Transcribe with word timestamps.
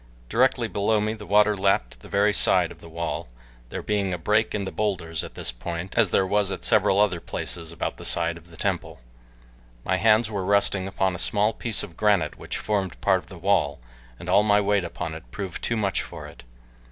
Directly 0.29 0.67
below 0.67 0.99
me 0.99 1.13
the 1.13 1.27
water 1.27 1.55
lapped 1.55 1.99
the 1.99 2.07
very 2.09 2.33
side 2.33 2.71
of 2.71 2.81
the 2.81 2.89
wall, 2.89 3.27
there 3.69 3.83
being 3.83 4.11
a 4.11 4.17
break 4.17 4.55
in 4.55 4.65
the 4.65 4.71
bowlders 4.71 5.23
at 5.23 5.35
this 5.35 5.51
point 5.51 5.95
as 5.95 6.09
there 6.09 6.25
was 6.25 6.51
at 6.51 6.63
several 6.63 6.99
other 6.99 7.19
places 7.19 7.71
about 7.71 7.97
the 7.97 8.03
side 8.03 8.35
of 8.35 8.47
the 8.49 8.57
temple. 8.57 8.99
My 9.85 9.97
hands 9.97 10.31
were 10.31 10.43
resting 10.43 10.87
upon 10.87 11.13
a 11.13 11.19
small 11.19 11.53
piece 11.53 11.83
of 11.83 11.97
granite 11.97 12.39
which 12.39 12.57
formed 12.57 12.93
a 12.93 12.97
part 12.97 13.19
of 13.19 13.27
the 13.29 13.37
wall, 13.37 13.79
and 14.17 14.27
all 14.27 14.41
my 14.41 14.59
weight 14.59 14.83
upon 14.83 15.13
it 15.13 15.29
proved 15.29 15.63
too 15.63 15.77
much 15.77 16.01
for 16.01 16.25
it. 16.25 16.41